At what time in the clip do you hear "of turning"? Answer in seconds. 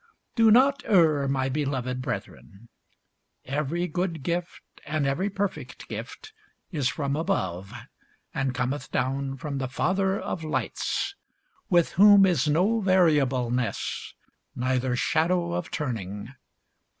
15.53-16.29